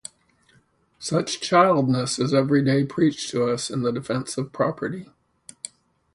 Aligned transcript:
Such 0.97 1.41
childishness 1.41 2.17
is 2.17 2.33
every 2.33 2.65
day 2.65 2.83
preached 2.85 3.29
to 3.29 3.47
us 3.47 3.69
in 3.69 3.83
the 3.83 3.91
defence 3.91 4.35
of 4.35 4.51
property. 4.51 5.11